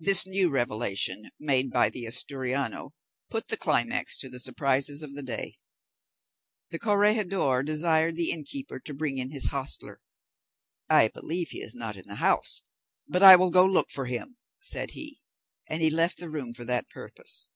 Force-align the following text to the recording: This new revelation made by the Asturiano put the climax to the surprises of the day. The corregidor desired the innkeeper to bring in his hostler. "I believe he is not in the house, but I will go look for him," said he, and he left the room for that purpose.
This 0.00 0.26
new 0.26 0.50
revelation 0.50 1.30
made 1.38 1.70
by 1.70 1.90
the 1.90 2.04
Asturiano 2.08 2.90
put 3.30 3.46
the 3.46 3.56
climax 3.56 4.16
to 4.16 4.28
the 4.28 4.40
surprises 4.40 5.00
of 5.04 5.14
the 5.14 5.22
day. 5.22 5.58
The 6.72 6.80
corregidor 6.80 7.62
desired 7.62 8.16
the 8.16 8.32
innkeeper 8.32 8.80
to 8.80 8.92
bring 8.92 9.16
in 9.18 9.30
his 9.30 9.50
hostler. 9.50 10.00
"I 10.90 11.06
believe 11.06 11.50
he 11.50 11.60
is 11.60 11.72
not 11.76 11.94
in 11.96 12.08
the 12.08 12.16
house, 12.16 12.64
but 13.06 13.22
I 13.22 13.36
will 13.36 13.50
go 13.50 13.64
look 13.64 13.92
for 13.92 14.06
him," 14.06 14.38
said 14.58 14.90
he, 14.90 15.20
and 15.68 15.80
he 15.82 15.88
left 15.90 16.18
the 16.18 16.28
room 16.28 16.52
for 16.52 16.64
that 16.64 16.90
purpose. 16.90 17.48